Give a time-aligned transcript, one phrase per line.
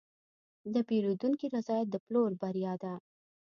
[0.73, 2.93] د پیرودونکي رضایت د پلور بریا ده.